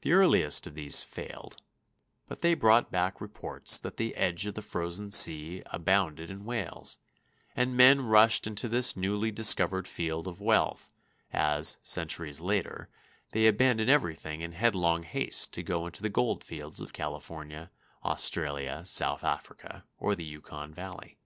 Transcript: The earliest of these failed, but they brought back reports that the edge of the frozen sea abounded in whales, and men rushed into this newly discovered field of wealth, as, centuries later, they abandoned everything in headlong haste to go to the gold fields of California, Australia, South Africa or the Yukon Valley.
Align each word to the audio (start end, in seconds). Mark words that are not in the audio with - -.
The 0.00 0.14
earliest 0.14 0.66
of 0.66 0.74
these 0.74 1.02
failed, 1.02 1.60
but 2.26 2.40
they 2.40 2.54
brought 2.54 2.90
back 2.90 3.20
reports 3.20 3.78
that 3.78 3.98
the 3.98 4.16
edge 4.16 4.46
of 4.46 4.54
the 4.54 4.62
frozen 4.62 5.10
sea 5.10 5.62
abounded 5.66 6.30
in 6.30 6.46
whales, 6.46 6.96
and 7.54 7.76
men 7.76 8.00
rushed 8.06 8.46
into 8.46 8.70
this 8.70 8.96
newly 8.96 9.30
discovered 9.30 9.86
field 9.86 10.26
of 10.26 10.40
wealth, 10.40 10.94
as, 11.30 11.76
centuries 11.82 12.40
later, 12.40 12.88
they 13.32 13.46
abandoned 13.46 13.90
everything 13.90 14.40
in 14.40 14.52
headlong 14.52 15.02
haste 15.02 15.52
to 15.52 15.62
go 15.62 15.90
to 15.90 16.00
the 16.02 16.08
gold 16.08 16.42
fields 16.42 16.80
of 16.80 16.94
California, 16.94 17.70
Australia, 18.02 18.82
South 18.86 19.22
Africa 19.22 19.84
or 19.98 20.14
the 20.14 20.24
Yukon 20.24 20.72
Valley. 20.72 21.18